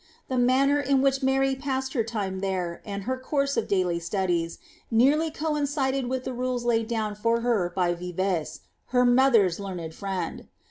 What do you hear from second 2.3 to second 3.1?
there, and